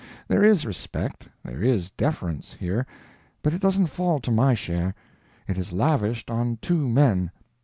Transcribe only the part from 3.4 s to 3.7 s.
but it